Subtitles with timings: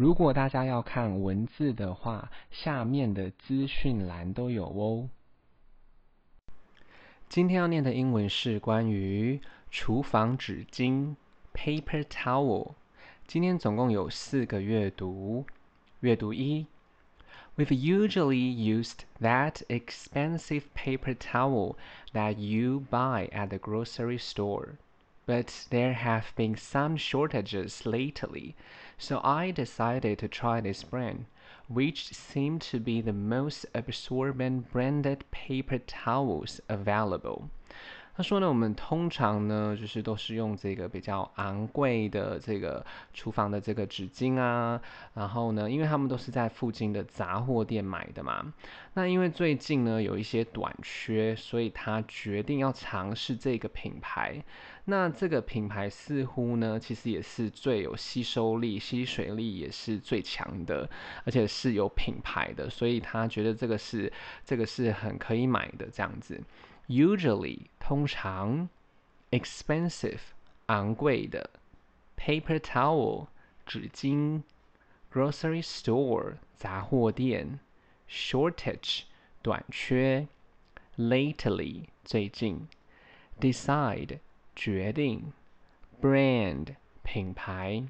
[0.00, 5.10] 如果大家要看文字的话，下面的资讯栏都有哦。
[7.28, 9.38] 今天要念的英文是关于
[9.70, 11.16] 厨房纸巾
[11.52, 12.72] （paper towel）。
[13.26, 15.44] 今天总共有四个阅读。
[16.00, 16.64] 阅读一
[17.58, 21.76] ：We've usually used that expensive paper towel
[22.14, 24.76] that you buy at the grocery store.
[25.26, 28.56] But there have been some shortages lately,
[28.96, 31.26] so I decided to try this brand,
[31.68, 37.50] which seemed to be the most absorbent branded paper towels available.
[38.16, 44.80] 他说呢，我们通常呢，就是都是用这个比较昂贵的这个厨房的这个纸巾啊，
[45.14, 48.52] 然后呢，因为他们都是在附近的杂货店买的嘛。
[48.94, 54.42] 那因为最近呢有一些短缺，所以他决定要尝试这个品牌。
[54.86, 60.88] 那这个品牌似乎呢，其实也是最有吸收力、吸水力也是最强的，
[61.24, 64.12] 而且是有品牌的，所以他觉得这个是
[64.44, 66.40] 这个是很可以买的这样子。
[66.89, 68.69] Usually 通常，
[69.31, 70.19] expensive
[70.67, 71.49] 昂贵的，
[72.15, 73.27] paper towel
[73.65, 74.43] 纸巾，
[75.11, 77.59] grocery store 杂货店，
[78.07, 79.05] shortage
[79.41, 80.27] 短缺，
[80.95, 82.67] lately 最近，
[83.39, 84.19] decide
[84.55, 85.33] 决定，
[85.99, 87.87] brand 品牌，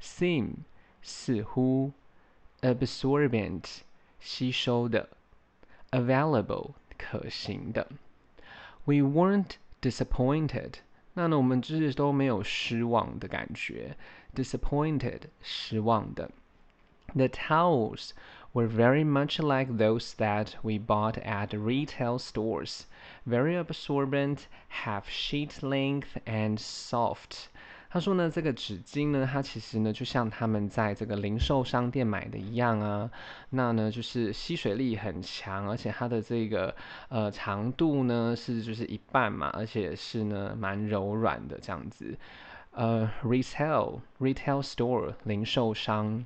[0.00, 0.58] seem
[1.02, 1.90] 似乎，
[2.60, 3.80] absorbent
[4.20, 5.08] 吸收的，
[5.90, 7.90] available 可行的。
[8.84, 10.74] We weren't disappointed。
[11.14, 13.96] 那呢，我们就是都没有失望的感觉。
[14.34, 16.30] Disappointed，失望的。
[17.14, 18.10] The towels
[18.52, 22.82] were very much like those that we bought at retail stores.
[23.26, 24.40] Very absorbent,
[24.84, 27.48] have sheet length and soft.
[27.93, 33.07] 他说呢，这个纸巾呢，它其实呢，就像他们在这个零售商店买的一样啊。
[33.51, 36.75] 那呢，就是吸水力很强，而且它的这个
[37.09, 42.17] 呃长度呢是就是一半嘛，而且是呢蛮柔软的这样子。
[42.71, 46.25] 呃，retail retail store 零售商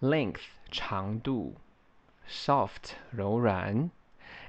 [0.00, 0.40] ，length
[0.70, 1.54] 长度
[2.26, 3.90] ，soft 柔软。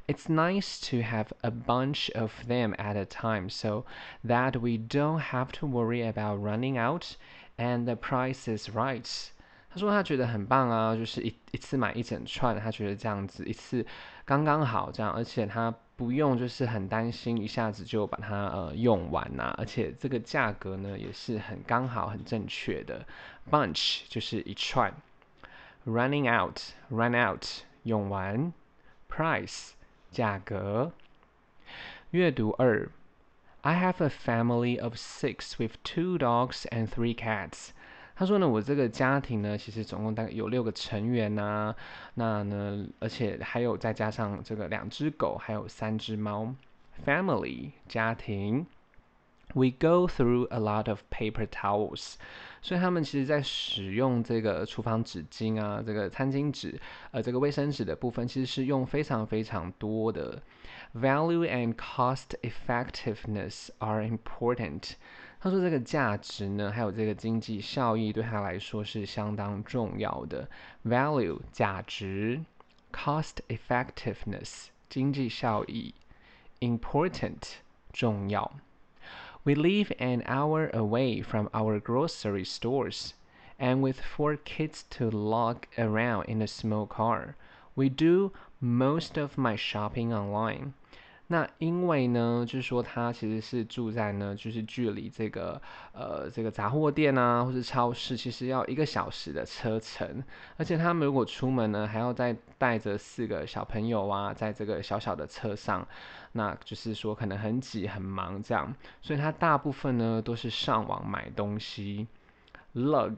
[0.06, 3.84] It's nice to have a bunch of them at a time so
[4.26, 7.16] that we don't have to worry about running out
[7.58, 9.30] and the price is right.
[9.70, 13.84] 他说他觉得很棒啊，就是一一次买一整串，他觉得这样子一次
[14.24, 23.04] 刚刚好这样，而且他不用就是很担心一下子就把它呃用完呐、啊，而且这个价格呢也是很刚好很正确的。
[23.50, 24.94] Bunch 就是一串，
[25.84, 26.58] running out
[26.88, 27.44] run out
[27.82, 28.54] 用完，
[29.10, 29.72] price。
[30.13, 30.93] 价格。
[32.11, 32.87] 阅读二
[33.61, 37.71] ，I have a family of six with two dogs and three cats。
[38.15, 41.75] 他说呢，我这个家庭呢，其实总共大概有六个成员呐、
[42.13, 46.53] 那呢，而且还有再加上这个两只狗，还有三只猫。
[47.03, 48.67] Family 家庭。
[49.53, 52.15] We go through a lot of paper towels。
[52.61, 56.79] 所以他们其实在使用这个厨房纸巾啊，这个餐巾纸，
[57.11, 60.41] 呃，这个卫生纸的部分，其实是用非常非常多的。
[60.95, 64.93] Value and cost effectiveness are important。
[65.41, 70.49] 他说这个价值呢，还有这个经济效益对他来说是相当重要的。
[70.85, 72.41] Value 价值
[72.93, 75.93] ，cost effectiveness 经济效益
[76.61, 77.55] ，important
[77.91, 78.49] 重要。
[79.45, 83.13] We live an hour away from our grocery stores,
[83.59, 87.35] and with four kids to lug around in a small car,
[87.75, 90.75] we do most of my shopping online.
[91.33, 95.59] 那因为呢，就是说他其实是住在呢，就是距离这个
[95.91, 100.23] 呃这个杂货店啊，或是超市，其实要一个小时的车程。
[100.57, 105.87] 而且他们如果出门呢，还要再带着四个小朋友啊，在这个小小的车上，
[106.33, 108.71] 那就是说可能很挤很忙这样。
[109.01, 112.05] 所以他大部分呢都是上网买东西。
[112.75, 113.15] Lug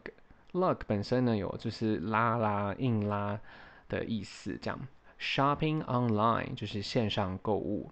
[0.54, 3.38] lug 本身呢有就是拉拉硬拉
[3.90, 4.80] 的意思，这样。
[5.20, 7.92] Shopping online 就是线上购物。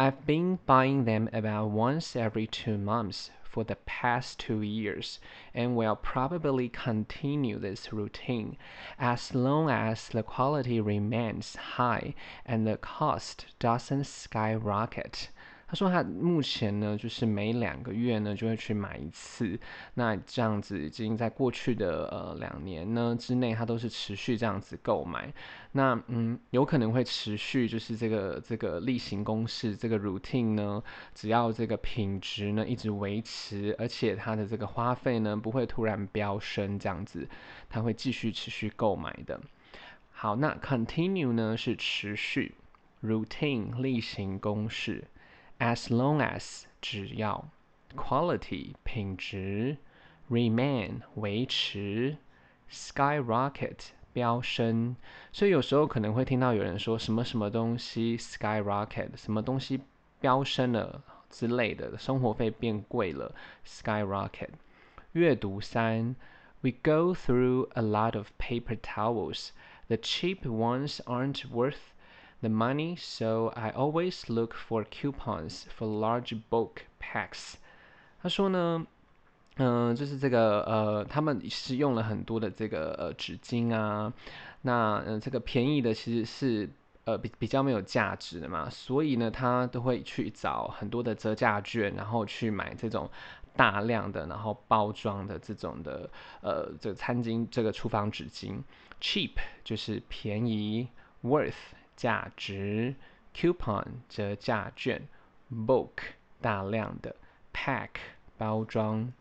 [0.00, 5.18] I've been buying them about once every two months for the past two years,
[5.52, 8.56] and will probably continue this routine
[9.00, 12.14] as long as the quality remains high
[12.46, 15.30] and the cost doesn't skyrocket.
[15.70, 19.60] 他说他目前呢，就是每两个月呢就会去买一次。
[19.94, 25.30] 那这样子已经在过去的呃两年呢之内，他都是持续这样子购买。
[25.72, 30.82] 那嗯，有可能会持续就是这个这个例行公事这个 routine 呢，
[31.14, 37.28] 只要这个品质呢一直维持，而且它的这个花费呢不会突然飙升，这样子
[37.68, 39.38] 他会继续持续购买的。
[40.10, 42.54] 好，那 continue 呢是持续
[43.02, 45.04] ，routine 例行公事
[45.59, 47.49] ，as long as 只要，
[47.95, 49.77] quality 品质，
[50.29, 52.17] remain 维持，
[52.69, 54.95] skyrocket 飙升。
[55.31, 59.81] 所以有时候可能会听到有人说什么什么东西 skyrocket，什么东西
[60.19, 63.33] 飙升了之类的，生活费变贵了
[63.65, 64.49] skyrocket。
[65.13, 66.15] 阅读三，
[66.61, 71.91] we go through a lot of paper towels。The cheap ones aren't worth
[72.40, 77.54] the money, so I always look for coupons for large bulk packs.
[78.22, 78.86] 他说呢，
[79.56, 84.12] 嗯、就是这个呃，他们是用了很多的这个呃纸巾啊，
[84.62, 86.70] 那呃这个便宜的其实是
[87.04, 93.10] 呃比比较没有价值的嘛，所以呢，他都会去找很多的折价券，然后去买这种。
[93.56, 96.08] 大量的，然后包装的这种的，
[96.42, 98.56] 呃，这个餐巾，这个厨房纸巾
[99.00, 99.32] ，cheap
[99.64, 100.86] 就是便宜
[101.24, 102.95] ，worth 价值，
[103.35, 105.07] coupon 折价券，
[105.51, 105.91] bulk
[106.41, 107.15] 大量的，
[107.53, 107.89] pack
[108.37, 109.13] 包装。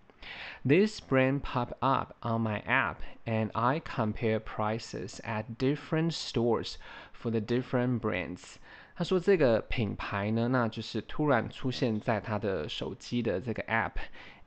[0.64, 6.76] This brand pop up on my app, and I compare prices at different stores
[7.12, 8.54] for the different brands.
[8.94, 13.94] 他说这个品牌呢，那就是突然出现在他的手机的这个 app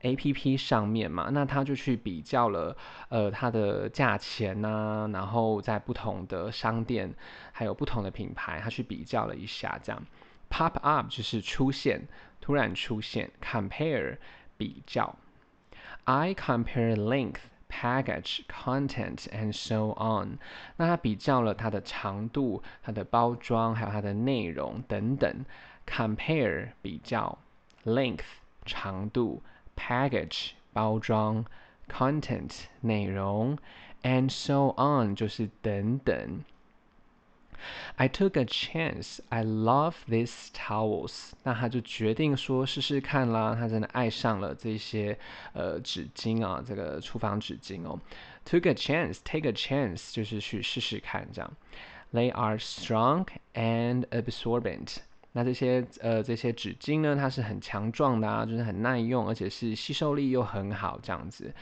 [0.01, 2.75] A P P 上面嘛，那他就去比较了，
[3.09, 7.13] 呃，它的价钱呐，然后在不同的商店
[7.51, 10.03] 还有不同的品牌，他去比较了一下，这样
[10.49, 12.01] pop up 就是出现，
[12.39, 14.17] 突然出现，compare
[14.57, 15.15] 比较
[16.05, 17.41] ，I compare length。
[17.73, 20.39] Package, content, and so on。
[20.75, 25.45] 那它比较了它的长度、它的包装，还有它的内容等等。
[25.87, 27.37] Compare 比较
[27.85, 28.25] ，length
[28.65, 29.41] 长度
[29.80, 31.44] ，package 包装，
[31.88, 33.58] content 内容，
[34.02, 36.44] and so on 就是等等。
[37.96, 39.18] I took a chance.
[39.30, 41.30] I love these towels.
[41.42, 43.56] 那他就决定说试试看啦。
[43.58, 45.18] 他真的爱上了这些
[45.52, 47.98] 呃纸巾啊，这个厨房纸巾哦。
[48.44, 49.18] Took a chance.
[49.24, 51.50] Take a chance 就是去试试看这样。
[52.12, 54.98] They are strong and absorbent.
[55.33, 61.53] 那这些呃这些纸巾呢，它是很强壮的啊，就是很耐用，而且是吸收力又很好这样子。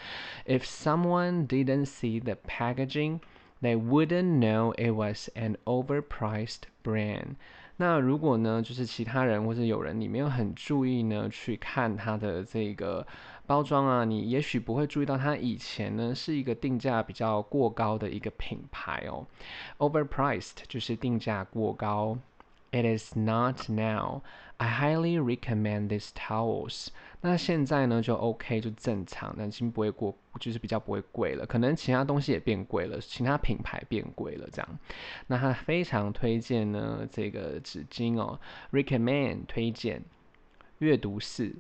[0.46, 3.20] If someone didn't see the packaging.
[3.62, 7.36] They wouldn't know it was an overpriced brand。
[7.76, 13.06] 那如果呢，就是其他人或者有人你没有很注意呢，去看它的这个
[13.46, 19.28] 包装啊，你也许不会注意到它以前呢是一个定价比较过高的一个品牌哦。
[19.78, 22.18] Overpriced 就是定价过高。
[22.72, 24.22] It is not now.
[24.58, 26.88] I highly recommend these towels.
[27.22, 31.46] 那现在呢就 OK 就正常，但已经不会过，就是比较不会贵了。
[31.46, 34.80] 可能其他东西也变贵了，其他品牌变贵了这样。
[35.28, 38.40] 那他非常推荐呢这个纸巾哦
[38.72, 40.04] ，recommend 推荐。
[40.80, 41.56] 阅读四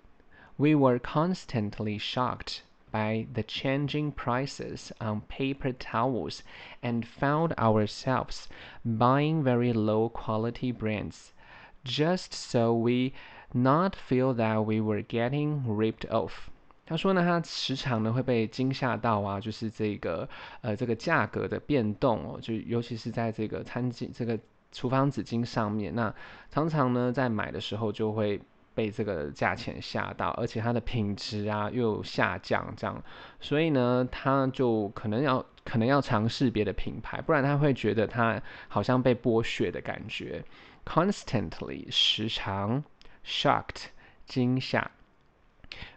[0.57, 2.59] ，We were constantly shocked
[2.90, 6.42] by the changing prices on paper towels
[6.80, 8.46] and found ourselves
[8.84, 11.32] buying very low quality brands
[11.84, 13.12] just so we
[13.52, 16.48] not feel that we were getting ripped off。
[16.86, 20.28] 他说呢，他时常呢会被惊吓到啊，就是这个
[20.60, 24.38] 呃这个价格的变动哦，就尤其是在这个餐巾这个
[24.70, 26.14] 厨房纸巾上面，那
[26.50, 28.40] 常常呢在买的时候就会。
[28.79, 33.03] 被这个价钱吓到，而且它的品质啊又下降，这样，
[33.41, 40.41] 所以呢，他就可能要可能要尝试别的品牌，不然他会觉得他好像被剥削的感觉。
[40.85, 42.81] Constantly 时常
[43.25, 43.87] ，shocked
[44.25, 44.89] 惊吓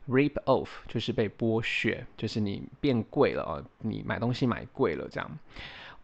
[0.09, 5.39] ，rip off 就是被剥削，就是你变贵了哦，你买东西买贵了这样。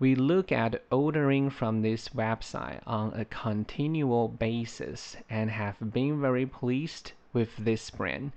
[0.00, 6.46] We look at ordering from this website on a continual basis and have been very
[6.46, 8.30] pleased with this brand。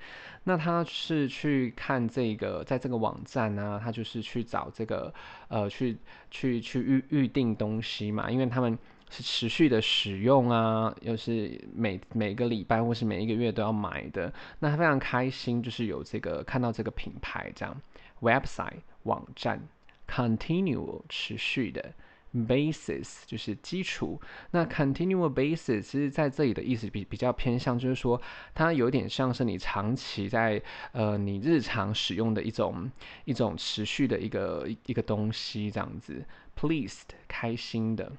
[0.44, 5.14] 那他是去看这个，在这个网站呢，他就是去找这个，
[5.50, 5.96] 呃，去
[6.32, 8.76] 去去预预定东西嘛，因为他们
[9.12, 14.34] 是持续的使用啊，又是每每个礼拜或是每一个月都要买的。
[14.58, 17.80] 那他非常开心，就是有这个看到这个品牌这样
[18.20, 19.62] ，website 网站。
[20.11, 21.93] Continue 持续的
[22.33, 24.21] basis 就是基础。
[24.51, 28.21] 那 continual basis 其实在这里的意思比比较偏向，就是说
[28.55, 32.91] 它有点像是你长期在呃你日常使用的一种
[33.25, 36.25] 一种持续的一个一个东西这样子。
[36.59, 38.13] Pleased 开心的。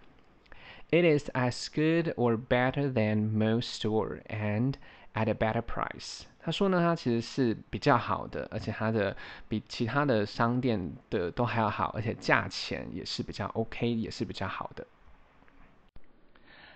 [0.90, 4.76] It is as good or better than most store and
[5.14, 6.22] at a better price。
[6.45, 9.17] 他说呢，他其实是比较好的，而且他的
[9.49, 14.85] 比其他的商店的都还要好，而且价钱也是比较 OK，也是比较好的。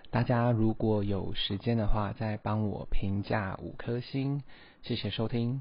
[0.09, 4.41] 大家如果有时间的话，再帮我评价五颗星，
[4.83, 5.61] 谢谢收听。